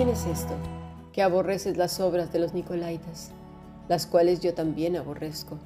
[0.00, 0.54] tienes esto,
[1.12, 3.32] que aborreces las obras de los Nicolaitas,
[3.86, 5.58] las cuales yo también aborrezco.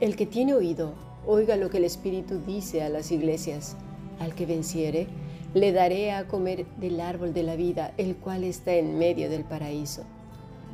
[0.00, 0.92] El que tiene oído,
[1.24, 3.76] oiga lo que el Espíritu dice a las iglesias.
[4.18, 5.06] Al que venciere,
[5.54, 9.44] le daré a comer del árbol de la vida, el cual está en medio del
[9.44, 10.02] paraíso.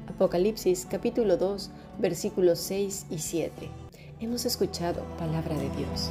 [0.09, 3.69] Apocalipsis capítulo 2, versículos 6 y 7.
[4.21, 6.11] Hemos escuchado palabra de Dios.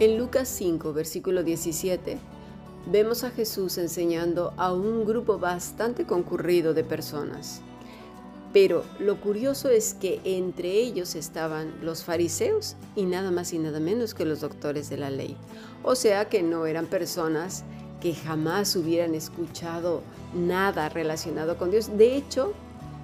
[0.00, 2.18] En Lucas 5, versículo 17,
[2.86, 7.62] vemos a Jesús enseñando a un grupo bastante concurrido de personas.
[8.52, 13.80] Pero lo curioso es que entre ellos estaban los fariseos y nada más y nada
[13.80, 15.36] menos que los doctores de la ley.
[15.82, 17.64] O sea que no eran personas
[18.00, 21.98] que jamás hubieran escuchado nada relacionado con Dios.
[21.98, 22.52] De hecho,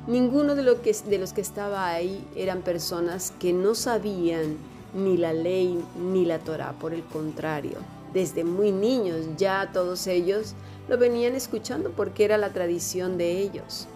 [0.07, 4.59] ninguno de, de los que estaba ahí eran personas que no sabían
[4.95, 6.73] ni la ley ni la Torah.
[6.73, 7.79] Por el contrario,
[8.13, 10.55] desde muy niños ya todos ellos
[10.89, 13.89] lo venían escuchando porque era la tradición de ellos.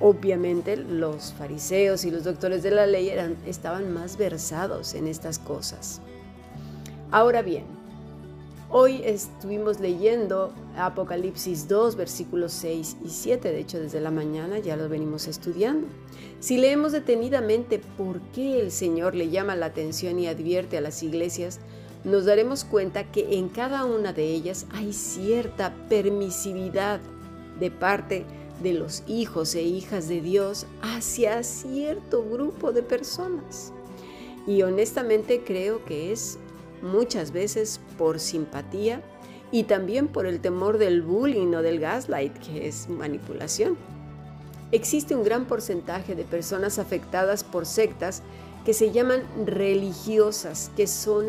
[0.00, 5.38] Obviamente los fariseos y los doctores de la ley eran, estaban más versados en estas
[5.38, 6.00] cosas.
[7.10, 7.64] Ahora bien,
[8.70, 14.76] hoy estuvimos leyendo Apocalipsis 2, versículos 6 y 7, de hecho desde la mañana ya
[14.76, 15.86] lo venimos estudiando.
[16.40, 21.02] Si leemos detenidamente por qué el Señor le llama la atención y advierte a las
[21.02, 21.60] iglesias,
[22.04, 27.00] nos daremos cuenta que en cada una de ellas hay cierta permisividad
[27.58, 28.24] de parte
[28.62, 33.72] de los hijos e hijas de Dios hacia cierto grupo de personas.
[34.46, 36.38] Y honestamente creo que es
[36.82, 39.02] muchas veces por simpatía
[39.50, 43.76] y también por el temor del bullying o del gaslight, que es manipulación.
[44.70, 48.22] Existe un gran porcentaje de personas afectadas por sectas
[48.64, 51.24] que se llaman religiosas, que son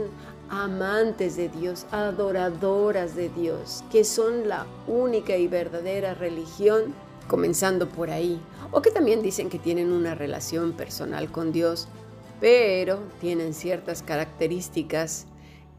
[0.49, 6.93] amantes de Dios, adoradoras de Dios, que son la única y verdadera religión
[7.27, 11.87] comenzando por ahí, o que también dicen que tienen una relación personal con Dios,
[12.41, 15.27] pero tienen ciertas características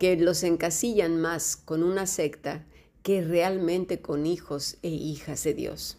[0.00, 2.65] que los encasillan más con una secta
[3.03, 5.99] que realmente con hijos e hijas de Dios.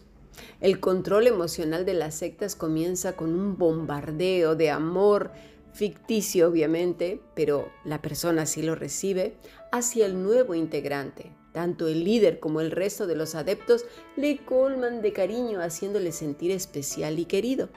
[0.60, 5.30] El control emocional de las sectas comienza con un bombardeo de amor
[5.72, 9.36] ficticio obviamente, pero la persona sí lo recibe,
[9.70, 13.84] hacia el nuevo integrante, tanto el líder como el resto de los adeptos
[14.16, 17.68] le colman de cariño haciéndole sentir especial y querido.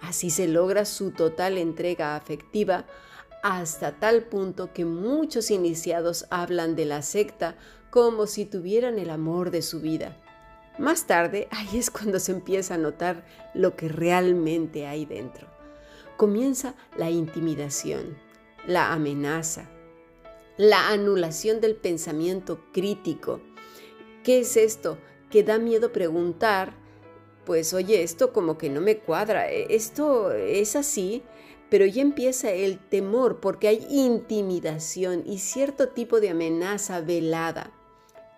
[0.00, 2.86] Así se logra su total entrega afectiva
[3.42, 7.56] hasta tal punto que muchos iniciados hablan de la secta
[7.90, 10.16] como si tuvieran el amor de su vida.
[10.78, 13.24] Más tarde, ahí es cuando se empieza a notar
[13.54, 15.48] lo que realmente hay dentro.
[16.16, 18.16] Comienza la intimidación,
[18.66, 19.68] la amenaza,
[20.56, 23.40] la anulación del pensamiento crítico.
[24.24, 24.98] ¿Qué es esto?
[25.30, 26.74] Que da miedo preguntar,
[27.44, 31.22] pues oye, esto como que no me cuadra, e, esto es así,
[31.68, 37.72] pero ya empieza el temor porque hay intimidación y cierto tipo de amenaza velada.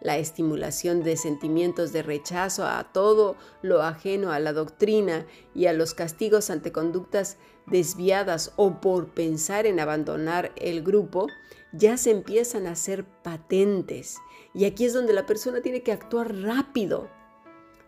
[0.00, 5.72] La estimulación de sentimientos de rechazo a todo lo ajeno a la doctrina y a
[5.72, 7.36] los castigos ante conductas
[7.66, 11.26] desviadas o por pensar en abandonar el grupo
[11.72, 14.16] ya se empiezan a hacer patentes.
[14.54, 17.08] Y aquí es donde la persona tiene que actuar rápido,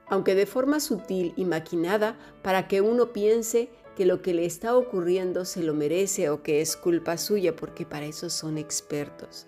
[0.09, 3.71] aunque de forma sutil y maquinada, para que uno piense
[4.01, 7.85] que lo que le está ocurriendo se lo merece o que es culpa suya, porque
[7.85, 9.47] para eso son expertos.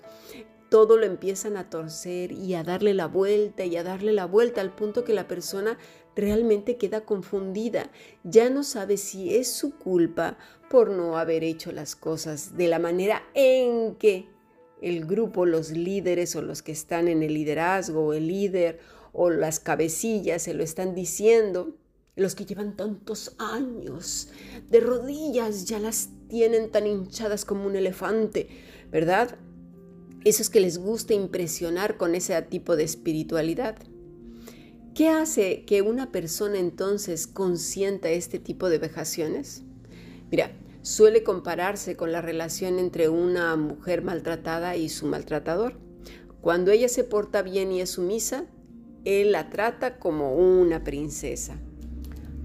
[0.68, 4.60] Todo lo empiezan a torcer y a darle la vuelta y a darle la vuelta
[4.60, 5.78] al punto que la persona
[6.14, 7.90] realmente queda confundida.
[8.24, 10.36] Ya no sabe si es su culpa
[10.68, 14.28] por no haber hecho las cosas de la manera en que
[14.82, 18.80] el grupo, los líderes o los que están en el liderazgo o el líder
[19.14, 21.74] o las cabecillas se lo están diciendo,
[22.14, 24.28] los que llevan tantos años
[24.70, 28.48] de rodillas ya las tienen tan hinchadas como un elefante,
[28.90, 29.38] ¿verdad?
[30.24, 33.76] Esos que les gusta impresionar con ese tipo de espiritualidad.
[34.94, 39.62] ¿Qué hace que una persona entonces consienta este tipo de vejaciones?
[40.30, 45.78] Mira, suele compararse con la relación entre una mujer maltratada y su maltratador.
[46.42, 48.44] Cuando ella se porta bien y es sumisa,
[49.06, 51.58] él la trata como una princesa.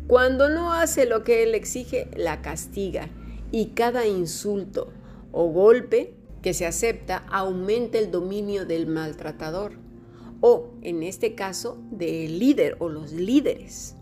[0.08, 3.10] Cuando no hace lo que él exige, la castiga
[3.52, 4.94] y cada insulto
[5.34, 9.74] o golpe que se acepta aumenta el dominio del maltratador
[10.40, 13.96] o, en este caso, del líder o los líderes.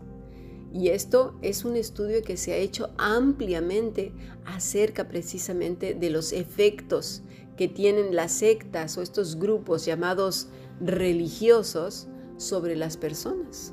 [0.72, 4.12] Y esto es un estudio que se ha hecho ampliamente
[4.44, 7.22] acerca precisamente de los efectos
[7.56, 10.50] que tienen las sectas o estos grupos llamados
[10.80, 12.06] religiosos
[12.36, 13.72] sobre las personas.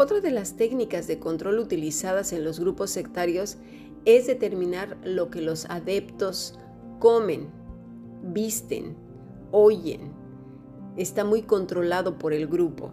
[0.00, 3.56] Otra de las técnicas de control utilizadas en los grupos sectarios
[4.04, 6.56] es determinar lo que los adeptos
[7.00, 7.48] comen,
[8.22, 8.96] visten,
[9.50, 10.12] oyen.
[10.96, 12.92] Está muy controlado por el grupo,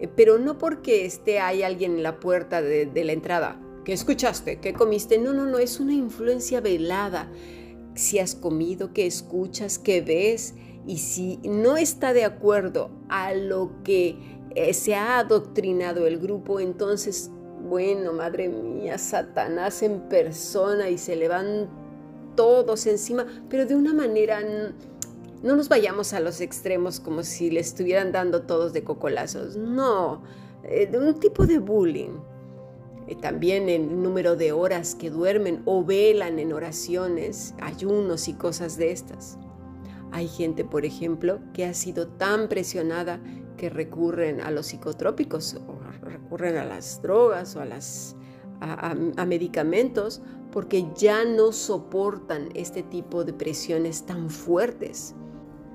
[0.00, 3.62] eh, pero no porque esté ahí alguien en la puerta de, de la entrada.
[3.84, 4.58] ¿Qué escuchaste?
[4.58, 5.18] ¿Qué comiste?
[5.18, 7.30] No, no, no, es una influencia velada.
[7.94, 10.56] Si has comido, qué escuchas, qué ves,
[10.88, 16.60] y si no está de acuerdo a lo que eh, se ha adoctrinado el grupo,
[16.60, 17.30] entonces,
[17.68, 21.68] bueno, madre mía, Satanás en persona y se le van
[22.34, 24.40] todos encima, pero de una manera,
[25.42, 30.22] no nos vayamos a los extremos como si le estuvieran dando todos de cocolazos, no,
[30.64, 32.18] eh, de un tipo de bullying.
[33.20, 38.92] También el número de horas que duermen o velan en oraciones, ayunos y cosas de
[38.92, 39.38] estas.
[40.12, 43.20] Hay gente, por ejemplo, que ha sido tan presionada
[43.68, 48.16] recurren a los psicotrópicos o recurren a las drogas o a, las,
[48.60, 55.14] a, medicamentos porque ya no soportan este tipo de presiones tan fuertes.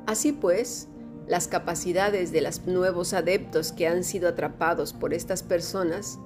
[0.06, 0.88] Así pues,
[1.28, 6.20] las capacidades de los nuevos adeptos que han sido atrapados por estas personas,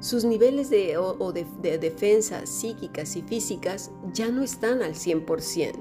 [0.00, 0.98] sus niveles de,
[1.34, 5.72] de, de defensa psíquicas y físicas ya no están al 100%.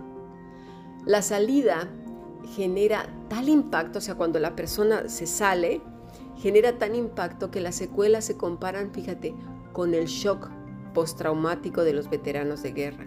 [1.05, 1.89] La salida
[2.55, 5.81] genera tal impacto, o sea, cuando la persona se sale,
[6.37, 9.35] genera tan impacto que las secuelas se comparan, fíjate,
[9.73, 10.49] con el shock
[10.93, 13.05] postraumático de los veteranos de guerra.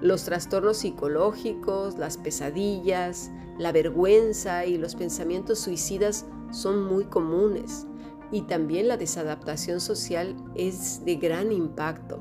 [0.00, 7.86] Los trastornos psicológicos, las pesadillas, la vergüenza y los pensamientos suicidas son muy comunes
[8.30, 12.20] y también la desadaptación social es de gran impacto,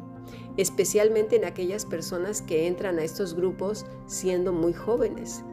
[0.58, 5.44] especialmente en aquellas personas que entran a estos grupos siendo muy jóvenes.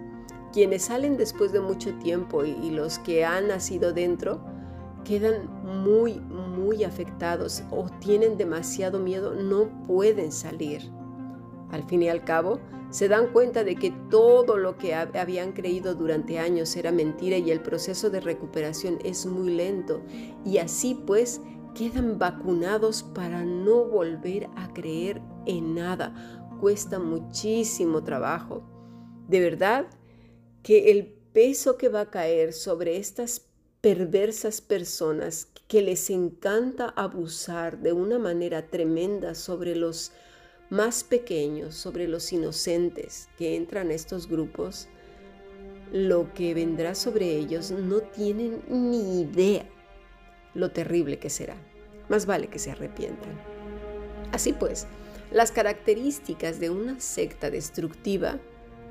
[0.55, 4.41] Quienes salen después de mucho tiempo y, los que han nacido dentro
[5.05, 5.49] quedan
[5.83, 10.93] muy, muy afectados o tienen demasiado miedo, no pueden salir.
[11.73, 12.61] Al fin y al cabo,
[12.91, 17.51] se dan cuenta de que todo lo que habían creído durante años era mentira y
[17.51, 20.03] el proceso de recuperación es muy lento.
[20.45, 21.41] Y así pues
[21.75, 26.15] quedan vacunados para no volver a creer en nada.
[26.61, 28.63] Cuesta muchísimo trabajo.
[29.27, 29.87] De verdad,
[30.65, 33.43] que el peso que va a caer sobre estas
[33.83, 40.13] perversas personas que les encanta abusar de una manera tremenda sobre los
[40.71, 44.89] más pequeños, sobre los inocentes que entran a estos grupos,
[45.93, 49.69] lo que vendrá sobre ellos no tienen ni idea
[50.55, 51.57] lo terrible que será.
[52.09, 53.39] Más vale que se arrepientan.
[54.33, 54.87] Así pues,
[55.31, 58.41] las características de una secta destructiva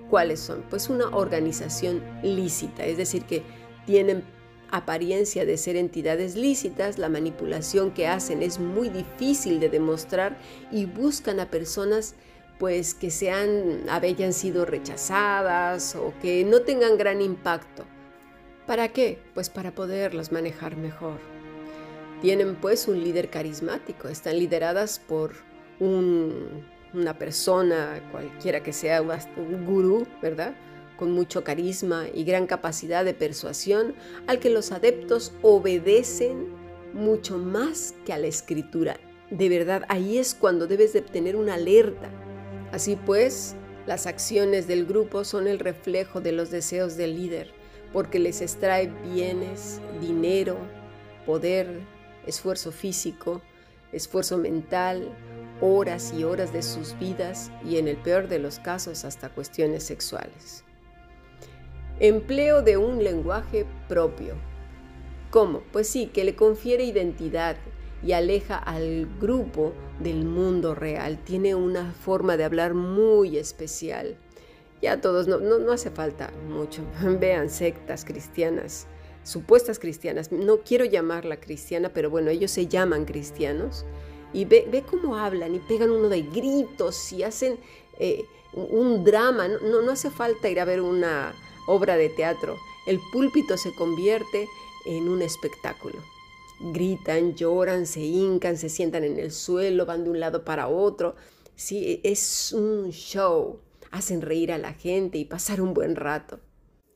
[0.09, 0.63] ¿Cuáles son?
[0.69, 3.43] Pues una organización lícita, es decir, que
[3.85, 4.23] tienen
[4.73, 10.37] apariencia de ser entidades lícitas, la manipulación que hacen es muy difícil de demostrar
[10.71, 12.15] y buscan a personas
[12.57, 17.83] pues que sean hayan sido rechazadas o que no tengan gran impacto.
[18.65, 19.19] ¿Para qué?
[19.33, 21.19] Pues para poderlas manejar mejor.
[22.21, 25.33] Tienen pues un líder carismático, están lideradas por
[25.79, 30.55] un una persona, cualquiera que sea un gurú, ¿verdad?
[30.97, 33.95] Con mucho carisma y gran capacidad de persuasión,
[34.27, 36.47] al que los adeptos obedecen
[36.93, 38.97] mucho más que a la escritura.
[39.31, 42.09] De verdad, ahí es cuando debes de tener una alerta.
[42.71, 47.51] Así pues, las acciones del grupo son el reflejo de los deseos del líder,
[47.91, 50.57] porque les extrae bienes, dinero,
[51.25, 51.81] poder,
[52.27, 53.41] esfuerzo físico,
[53.91, 55.09] esfuerzo mental,
[55.65, 59.83] horas y horas de sus vidas y en el peor de los casos hasta cuestiones
[59.83, 60.65] sexuales.
[62.01, 64.35] Empleo de un lenguaje propio.
[65.31, 65.61] ¿Cómo?
[65.71, 67.55] Pues sí, que le confiere identidad
[68.05, 71.17] y aleja al grupo del mundo real.
[71.23, 74.17] Tiene una forma de hablar muy especial.
[74.81, 76.81] Ya todos, no, no, hace falta mucho.
[77.21, 78.87] Vean sectas cristianas,
[79.23, 80.33] supuestas cristianas.
[80.33, 83.85] No quiero llamarla cristiana, pero bueno, ellos se llaman cristianos.
[84.33, 87.59] Y ve, ve cómo hablan y pegan uno de gritos y hacen
[87.99, 89.47] eh, un drama.
[89.47, 91.33] No, no hace falta ir a ver una
[91.67, 92.57] obra de teatro.
[92.85, 94.47] El púlpito se convierte
[94.85, 95.95] en un espectáculo.
[96.59, 101.15] Gritan, lloran, se hincan, se sientan en el suelo, van de un lado para otro.
[101.55, 103.59] Sí, es un show.
[103.91, 106.39] Hacen reír a la gente y pasar un buen rato.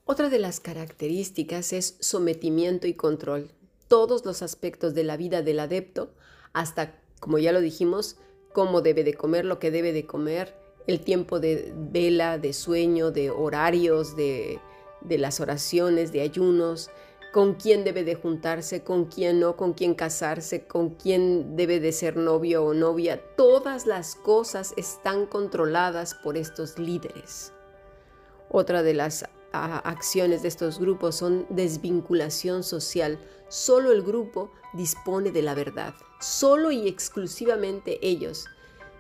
[0.06, 3.51] Otra de las características es sometimiento y control.
[3.88, 6.13] Todos los aspectos de la vida del adepto,
[6.53, 8.18] hasta, como ya lo dijimos,
[8.54, 10.56] cómo debe de comer, lo que debe de comer,
[10.88, 14.60] el tiempo de vela, de sueño, de horarios, de,
[15.08, 16.90] las oraciones, de ayunos,
[17.34, 21.92] con quién debe de juntarse, con quién no, con quién casarse, con quién debe de
[21.92, 23.22] ser novio o novia.
[23.36, 27.54] Todas las cosas están controladas por estos líderes.
[28.50, 33.20] Otra de las acciones de estos grupos son desvinculación social.
[33.50, 35.96] Solo el grupo dispone de la verdad.
[36.20, 38.46] Solo y exclusivamente ellos.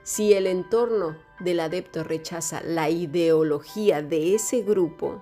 [0.03, 5.21] Si el entorno del adepto rechaza la ideología de ese grupo,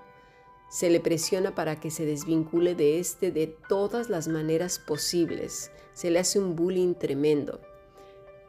[0.69, 5.71] se le presiona para que se desvincule de este de todas las maneras posibles.
[5.93, 7.61] Se le hace un bullying tremendo.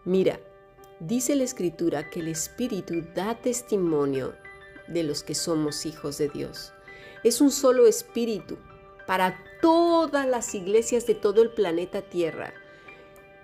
[0.05, 0.41] Mira,
[1.01, 4.35] dice la escritura que el Espíritu da testimonio
[4.89, 6.73] de los que somos hijos de Dios.
[7.25, 8.59] Es un solo Espíritu
[9.07, 12.53] para todas las iglesias de todo el planeta Tierra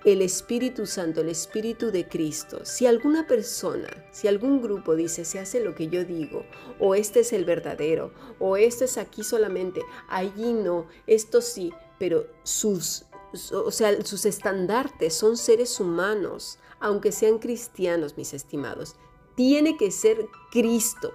[0.04, 5.38] el Espíritu Santo, el Espíritu de Cristo, si alguna persona, si algún grupo dice, se
[5.38, 6.44] hace lo que yo digo,
[6.80, 12.26] o este es el verdadero, o este es aquí solamente, allí no, esto sí, pero
[12.42, 13.04] sus,
[13.52, 18.96] o sea, sus estandartes son seres humanos, aunque sean cristianos, mis estimados,
[19.36, 21.12] tiene que ser Cristo.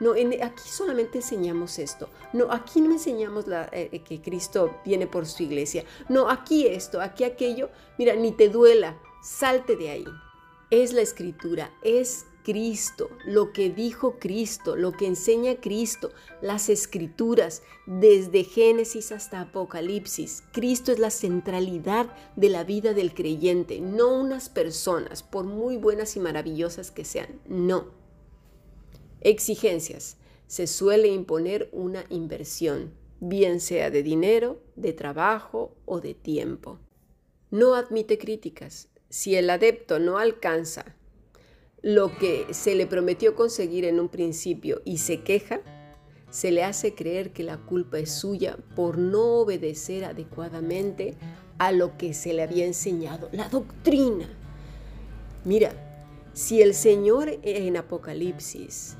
[0.00, 2.08] No, aquí solamente enseñamos esto.
[2.32, 5.84] No, aquí no enseñamos eh, eh, que Cristo viene por su iglesia.
[6.08, 7.70] No, aquí esto, aquí aquello.
[7.98, 10.04] Mira, ni te duela, salte de ahí.
[10.70, 17.62] Es la escritura, es Cristo, lo que dijo Cristo, lo que enseña Cristo, las escrituras,
[17.84, 20.44] desde Génesis hasta Apocalipsis.
[20.52, 22.06] Cristo es la centralidad
[22.36, 27.38] de la vida del creyente, no unas personas, por muy buenas y maravillosas que sean,
[27.46, 27.97] no.
[29.20, 30.16] Exigencias.
[30.46, 36.78] Se suele imponer una inversión, bien sea de dinero, de trabajo o de tiempo.
[37.50, 38.88] No admite críticas.
[39.10, 40.96] Si el adepto no alcanza
[41.82, 45.60] lo que se le prometió conseguir en un principio y se queja,
[46.30, 51.14] se le hace creer que la culpa es suya por no obedecer adecuadamente
[51.58, 54.28] a lo que se le había enseñado, la doctrina.
[55.44, 55.72] Mira,
[56.34, 58.96] si el Señor en Apocalipsis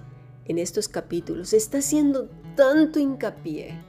[0.48, 3.80] en estos capítulos está haciendo tanto hincapié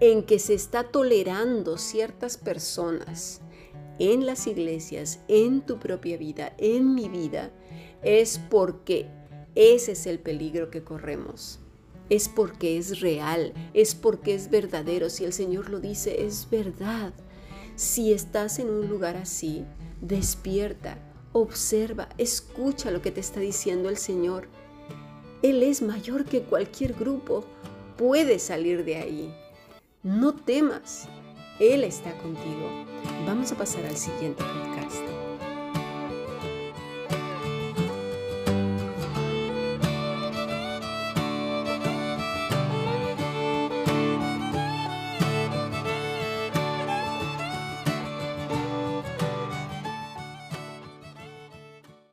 [0.00, 3.40] en que se está tolerando ciertas personas
[3.98, 7.50] en las iglesias, en tu propia vida, en mi vida,
[8.02, 9.08] es porque
[9.54, 11.60] ese es el peligro que corremos.
[12.10, 15.10] Es porque es real, es porque es verdadero.
[15.10, 17.12] Si el Señor lo dice, es verdad.
[17.74, 19.64] Si estás en un lugar así,
[20.00, 20.98] despierta,
[21.32, 24.48] observa, escucha lo que te está diciendo el Señor
[25.50, 27.44] él es mayor que cualquier grupo.
[27.96, 29.34] Puede salir de ahí.
[30.02, 31.08] No temas.
[31.58, 32.84] Él está contigo.
[33.26, 34.75] Vamos a pasar al siguiente podcast.